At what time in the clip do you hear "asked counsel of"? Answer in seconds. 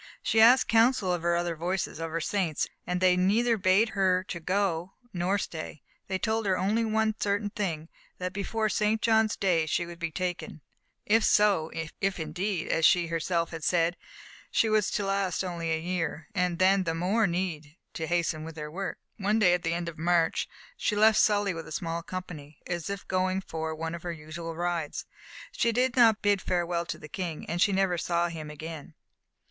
0.41-1.21